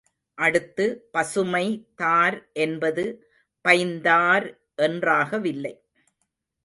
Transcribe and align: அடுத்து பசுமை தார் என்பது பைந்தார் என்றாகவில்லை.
அடுத்து 0.37 0.85
பசுமை 1.11 1.65
தார் 1.95 2.37
என்பது 2.53 3.05
பைந்தார் 3.65 4.47
என்றாகவில்லை. 4.77 5.73